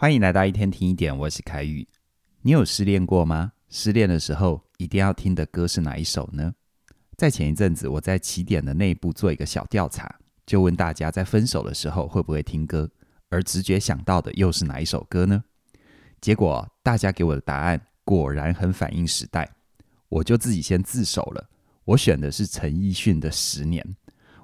[0.00, 1.86] 欢迎来到一天听一点，我是凯宇。
[2.40, 3.52] 你有失恋过吗？
[3.68, 6.54] 失恋的时候一定要听的歌是哪一首呢？
[7.18, 10.10] 在前一阵子，我在起点的内部做一个小调查，
[10.46, 12.90] 就问大家在分手的时候会不会听歌，
[13.28, 15.44] 而直觉想到的又是哪一首歌呢？
[16.18, 19.52] 结果大家给我的答案果然很反映时代，
[20.08, 21.46] 我就自己先自首了。
[21.84, 23.84] 我选的是陈奕迅的《十年》，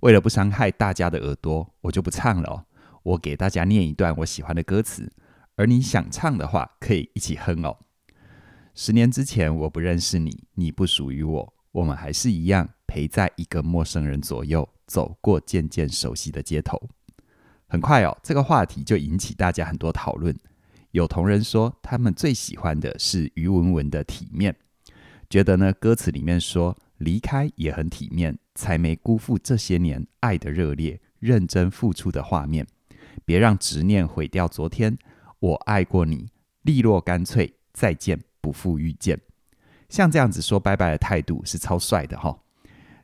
[0.00, 2.64] 为了不伤害大家的耳朵，我就不唱了哦。
[3.02, 5.12] 我给大家念一段我喜欢的歌词，
[5.56, 7.78] 而你想唱的话，可以一起哼哦。
[8.74, 16.80] 十年之前，我不认识你，你不属于我，我们还是一样陪在一个陌生人左右，走过渐渐熟悉的街头。
[17.68, 20.34] 很快哦，这个话题就引起大家很多讨论。
[20.92, 24.52] 有同仁说，他们最喜欢的是于文文的《体面》，
[25.28, 32.66] 觉得呢歌词里面说离开也很体面，才没辜负这些年爱的热烈、认真付出的画面。
[33.24, 34.96] 别让执念毁掉昨天，
[35.42, 36.28] 我爱过你，
[36.62, 39.20] 利落干脆，再见不负遇见。
[39.88, 42.38] 像这样子说拜拜的态度是超帅的哈、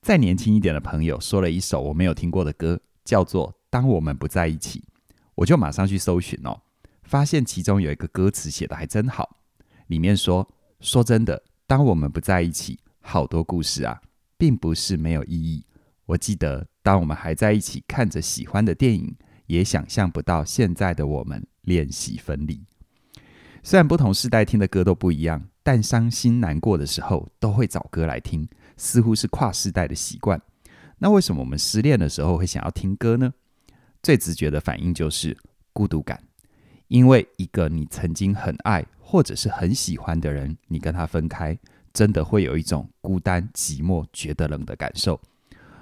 [0.00, 4.78] 再年轻一点的朋友说了一首我没有听过的歌，叫做《当我们不在一起》，
[5.34, 6.56] 我就马上去搜寻哦。
[7.02, 9.38] 发现其中有一个歌词写得还真好，
[9.88, 14.00] 里面说：“说真的，当我们不在一起，好多故事啊，
[14.38, 15.66] 并不是没有意义。
[16.06, 19.12] 我记得，当我们还在一起，看着喜欢的电影，
[19.50, 22.62] 也想象不到现在的我们练习分离。
[23.64, 30.40] 虽然不同世代听的歌都不一样，但伤心难过的时候都会找歌来听，似乎是跨世代的习惯。
[30.98, 33.32] 那为什么我们失恋的时候会想要听歌呢？
[34.00, 35.36] 最直觉的反应就是
[35.72, 36.22] 孤独感。”
[36.86, 41.58] 因为一个你曾经很爱或者是很喜欢的人，你跟他分开，
[41.92, 45.20] 真的会有一种孤单、寂寞、觉得冷的感受。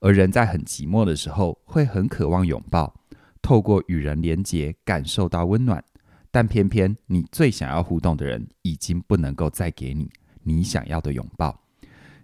[0.00, 2.94] 而人在很寂寞的时候，会很渴望拥抱，
[3.42, 5.82] 透过与人连结，感受到温暖。
[6.30, 10.10] 但偏偏你最想要互动的人，已经不能够再给你
[10.42, 11.62] 你想要的拥抱。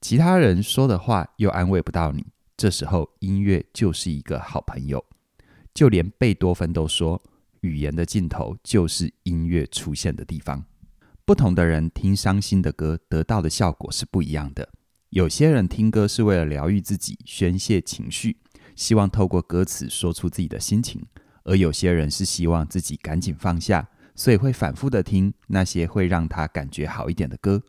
[0.00, 2.26] 其他人说的话又安慰不到你，
[2.56, 5.04] 这时候音乐就是一个好朋友。
[5.74, 7.22] 就连贝多芬都说。
[7.62, 10.64] 语言的尽头就是音乐出现的地方。
[11.26, 14.66] 不同的人听伤心的歌，得到的效果是不一样的。
[15.10, 18.38] 有些人听歌是为了疗愈自己、宣泄情绪，
[18.80, 21.02] 希望透过歌词说出自己的心情；
[21.44, 27.62] 而有些人是希望自己赶紧放下，所以会反复的听那些会让他感觉好一点的歌。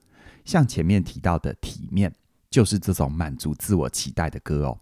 [0.45, 2.09] 像前面提到的《体面》，
[2.49, 4.79] 就是这种满足自我期待的歌哦。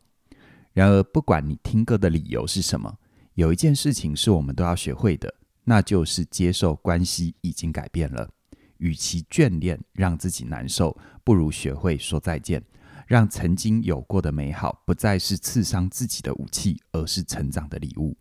[0.71, 2.99] 然而，不管你听歌的理由是什么，
[3.33, 8.29] 有一件事情是我们都要学会的，那就是接受关系已经改变了。
[8.77, 12.63] 与其眷恋让自己难受，不如学会说再见，
[13.09, 18.15] 让曾经有过的美好不再是刺伤自己的武器，而是成长的礼物。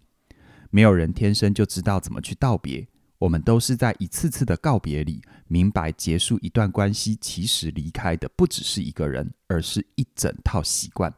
[0.71, 2.89] 没有人天生就知道怎么去道别，
[3.19, 11.13] 我们都是在一次次的告别里，明白结束一段关系，其实离开的不只是一个人，而是一整套习惯。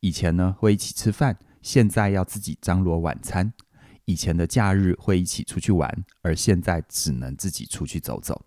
[0.00, 1.36] 以前呢，会一起吃饭。
[1.60, 3.52] 现在要自己张罗晚餐，
[4.06, 8.46] 以前的假日会一起出去玩，而现在只能自己出去走走。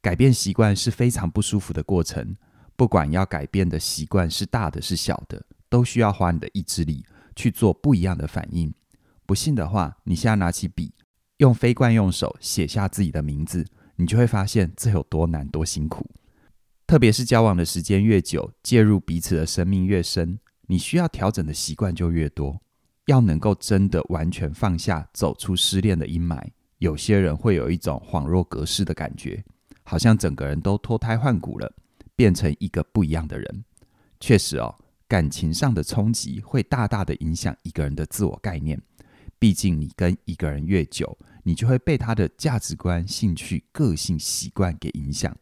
[0.00, 2.36] 改变习惯是非常不舒服的过程，
[2.78, 8.72] 不管要改变的习惯是大的是小的，都需要花你的意志力去做不一样的反应。
[9.26, 10.94] 不信的话，你现在拿起笔，
[11.38, 13.66] 用非惯用手写下自己的名字，
[13.96, 16.08] 你就会发现这有多难多辛苦。
[16.86, 20.38] 特别是交往的时间越久，介入彼此的生命越深。
[20.68, 22.62] 你需要调整的习惯就越多，
[23.06, 26.40] 要能够真的完全放下，走出失恋的阴霾。
[26.78, 29.44] 有些人会有一种恍若隔世的感觉，
[29.82, 31.74] 好像整个人都脱胎换骨了，
[32.18, 33.64] 变成一个不一样的人。
[34.18, 34.74] 确实哦，
[35.06, 38.82] 感情上的冲击会大大的影响一个人的自我概念。
[39.38, 45.32] 毕竟你跟一个人越久，你就会被他的价值观、兴趣、个性、习惯给影响。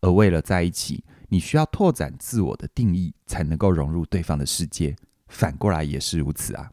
[0.00, 4.96] 而为了在一起，你需要拓展自我的定义，才能够融入对方的世界。
[5.26, 6.70] 反过来也是如此啊。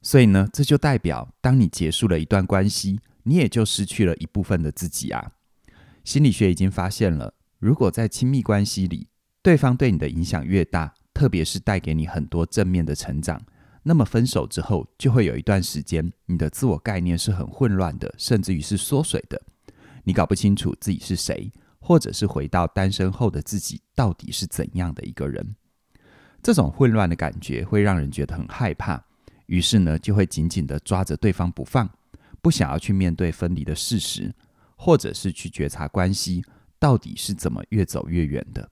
[0.00, 5.32] 所以呢，这就代表，当你结束了一段关系，你也就失去了一部分的自己啊。
[6.04, 9.08] 心理学已经发现了，如果在亲密关系里，
[9.42, 13.42] 对方对你的影响越大，特别是带给你很多正面的成长，
[13.82, 19.40] 那么分手之后，就会有一段时间，你的自我概念是很混乱的，甚至于是缩水的。
[20.04, 21.52] 你搞不清楚自己是谁。
[21.80, 25.54] 或者是回到单身后的自己到底是怎样的一个人？
[26.42, 29.02] 这种混乱的感觉会让人觉得很害怕，
[29.46, 31.88] 于是呢，就会紧紧地抓着对方不放，
[32.42, 34.34] 不想要去面对分离的事实，
[34.76, 36.44] 或者是去觉察关系
[36.78, 38.70] 到底是怎么越走越远的。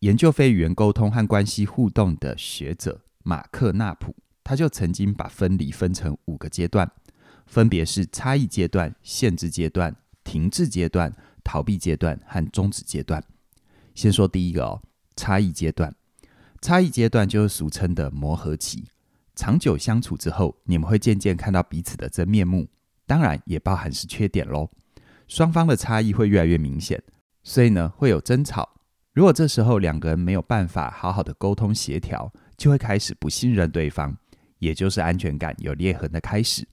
[0.00, 4.14] 研究非语言沟通和关系互动的学者马克纳普，
[4.44, 6.90] 他就曾经把分离分成五个阶段，
[7.46, 11.12] 分别是差异阶段、限制阶段、停滞阶段、
[11.42, 13.22] 逃避阶段和终止阶段。
[13.94, 14.82] 先说第一个哦，
[15.16, 15.94] 差异阶段。
[16.60, 18.84] 差异阶段就是俗称的磨合期。
[19.34, 22.68] 长久相处之后，你们会渐渐看到彼此的真面目，
[23.06, 24.70] 当然也包含是缺点喽。
[25.28, 27.02] 双方的差异会越来越明显，
[27.46, 28.68] 所以呢，会有争吵。
[29.12, 34.16] 如果这时候两个人没有办法好好的沟通协调，就会开始不信任对方，
[34.58, 36.66] 也就是安全感有裂痕的开始。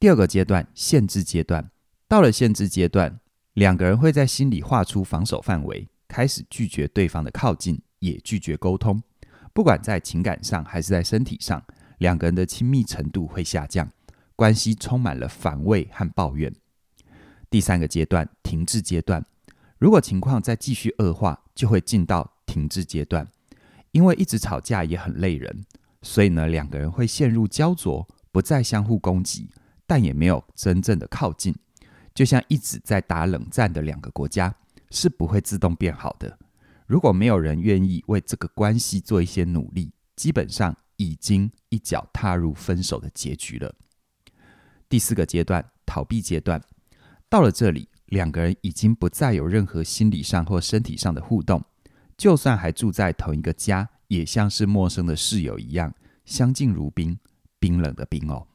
[0.00, 1.70] 第二个阶段，限制阶段。
[2.08, 3.20] 到了限制阶段，
[3.54, 9.00] 两个人会在心里画出防守范围，开始拒绝对方的靠近，也拒绝沟通。
[9.52, 11.62] 不管在情感上还是在身体上，
[11.98, 13.88] 两个人的亲密程度会下降，
[14.34, 16.52] 关系充满了防卫和抱怨。
[17.48, 19.24] 第三个阶段，停滞阶段。
[19.78, 23.28] 如果情况再继续恶化，就会进到停滞阶段。
[23.92, 25.64] 因为一直吵架也很累人，
[26.02, 29.48] 所以呢，两个人会陷入焦灼，不再相互攻击，
[29.86, 31.54] 但也没有真正的靠近。
[32.14, 34.54] 就像一直在打冷战的两个国家，
[34.90, 36.38] 是不会自动变好的。
[36.86, 43.74] 如果没有人愿意为这个关系做一些努力，基本上已经一脚踏入分手的结局了。
[44.88, 46.62] 第四个阶段，逃避阶段，
[47.28, 51.62] 到了这里，两个人已经不再有任何心理上或身体上的互动，
[52.16, 55.94] 就算还住在同一个家，也像是陌生的室友一样，
[56.24, 57.18] 相敬如宾，
[57.58, 58.46] 冰冷的冰哦。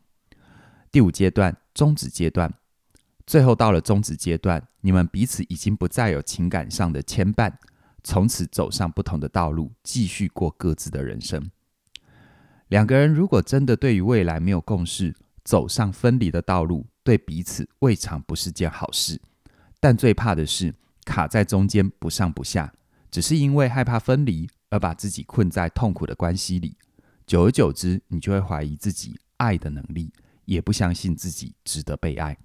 [0.92, 2.54] 第五阶段，终止阶段，
[3.26, 7.52] 最后到了终止阶段，你们彼此已经不再有情感上的牵绊。
[8.04, 11.50] 从此走上不同的道路，继续过各自的人生。
[12.68, 19.22] 两个人如果真的对于未来没有共识，走上分离的道路，对彼此未尝不是件好事。
[19.84, 22.74] 但最怕的是卡在中间不上不下，
[23.12, 26.78] 只是因为害怕分离而把自己困在痛苦的关系里。
[27.28, 30.14] 久而久之，你就会怀疑自己爱的能力，
[30.46, 32.38] 也不相信自己值得被爱。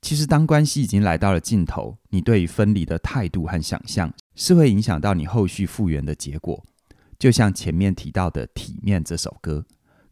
[0.00, 6.64] 其实，当关系已经来到了尽头，你对于分离的态度和想象，是会影响到你后续复原的结果，
[7.18, 9.66] 就像前面提到的《体面》这首歌，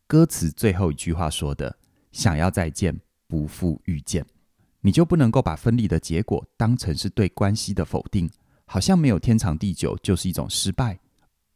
[0.08, 1.78] 歌词最后一句话说的
[2.10, 2.98] ：“想要再见，
[3.28, 4.26] 不负遇见。”
[4.86, 8.30] 你就不能够把分离的结果当成是对关系的否定，
[8.66, 11.00] 好像没有天长地久就是一种失败，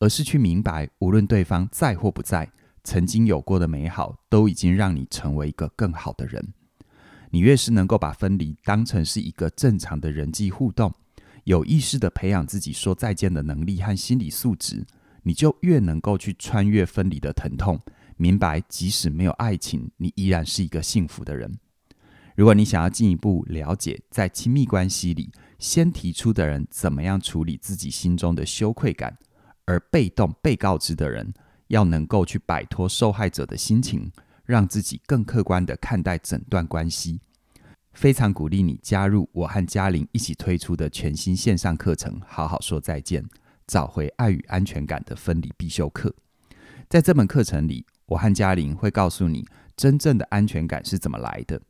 [0.01, 2.51] 而是去明白，无论对方在或不在，
[2.83, 6.45] 曾经有过的美好都已经让你成为一个更好的人。
[7.31, 10.93] 你越是能够把分离当成是一个正常的人际互动。
[11.45, 14.85] 有意识地培养自己说再见的能力和心理素质，
[15.23, 17.81] 你就越能够去穿越分离的疼痛，
[18.17, 21.61] 明白即使没有爱情，你依然是一个幸福的人。
[22.37, 29.19] 如果你想要进一步了解在亲密关系里先提出的人怎么样处理自己心中的羞愧感，
[29.67, 31.35] 而被动被告知的人
[31.69, 34.11] 要能够去摆脱受害者的心情，
[34.45, 37.21] 让自己更客观地看待整段关系。
[37.93, 43.25] 非常鼓励你加入我和嘉玲一起推出的全新线上课程《好好说再见，
[43.67, 46.09] 找回爱与安全感的分离必修课》。
[46.89, 49.45] 在这门课程里，我和嘉玲会告诉你
[49.77, 51.61] 真正的安全感是怎么来的，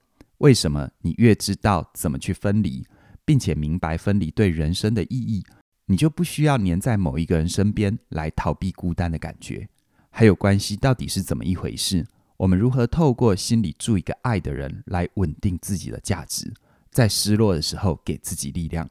[0.41, 2.87] 为什么你越知道怎么去分离，
[3.27, 5.45] 并且明白分离对人生的意义，
[5.85, 9.69] 你就不需要黏在某一个人身边来逃避孤单的感觉。
[10.09, 12.07] 还有关系到底是怎么一回事？
[12.39, 16.51] 我们如何透过心里住一个爱的人来稳定自己的价值，
[16.91, 18.89] 在失落的时候给自己力量？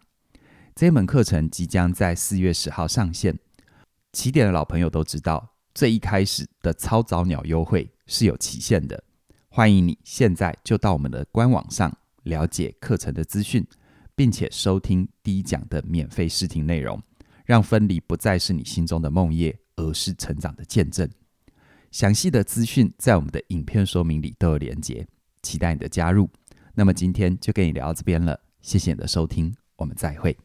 [0.75, 3.37] 这门课程即将在四月十号上线。
[4.13, 9.03] 起点的老朋友都知道，最一开始的超早鸟优惠是有期限的。
[9.51, 11.91] 欢迎你现在就到我们的官网上
[12.23, 13.65] 了解课程的资讯，
[14.15, 17.01] 并且收听第一讲的免费试听内容，
[17.45, 21.09] 让分离不再是你心中的梦魇，而是成长的见证。
[21.91, 25.07] 详细的资讯在我们的影片说明里都有连结，
[25.41, 26.29] 期待你的加入。
[26.75, 30.37] 那么今天就跟你聊到这边了，谢谢你的收听，我们再会。